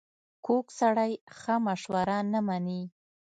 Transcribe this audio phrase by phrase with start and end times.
[0.45, 2.81] کوږ سړی ښه مشوره نه مني